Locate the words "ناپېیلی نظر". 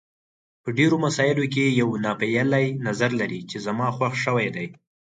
2.05-3.09